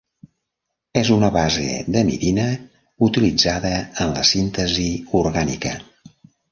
[1.01, 1.65] És una base
[1.97, 2.47] d'amidina
[3.09, 4.91] utilitzada en la síntesi
[5.25, 5.81] orgànica.